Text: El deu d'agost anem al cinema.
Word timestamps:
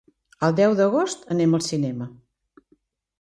El 0.45 0.53
deu 0.59 0.71
d'agost 0.79 1.29
anem 1.35 1.53
al 1.59 1.63
cinema. 1.67 2.09